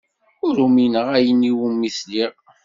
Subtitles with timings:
[0.45, 2.33] Ur umineɣ ayen iwumi sliɣ.